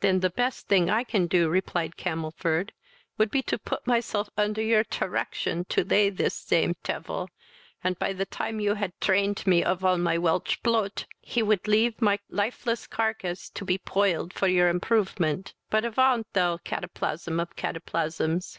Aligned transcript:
"Then 0.00 0.20
the 0.20 0.30
best 0.30 0.68
thing 0.68 0.88
I 0.88 1.04
can 1.04 1.26
do 1.26 1.50
(replied 1.50 1.98
Camelford) 1.98 2.72
would 3.18 3.30
be 3.30 3.42
to 3.42 3.58
put 3.58 3.86
myself 3.86 4.30
under 4.34 4.62
your 4.62 4.84
tirection 4.84 5.66
to 5.66 5.84
lay 5.84 6.08
this 6.08 6.32
same 6.32 6.76
tevil, 6.82 7.28
and 7.84 7.98
by 7.98 8.14
the 8.14 8.24
time 8.24 8.60
you 8.60 8.76
had 8.76 8.98
trained 9.02 9.46
me 9.46 9.62
of 9.62 9.84
all 9.84 9.98
my 9.98 10.16
Welch 10.16 10.62
ploot, 10.62 11.04
he 11.20 11.42
would 11.42 11.68
leave 11.68 12.00
my 12.00 12.18
lifeless 12.30 12.86
carcase 12.86 13.50
to 13.50 13.66
be 13.66 13.76
poiled 13.76 14.32
for 14.32 14.48
your 14.48 14.70
improvement; 14.70 15.52
but 15.68 15.84
avaunt, 15.84 16.32
thou 16.32 16.56
cataplasm 16.56 17.38
of 17.38 17.54
cataplasms! 17.54 18.56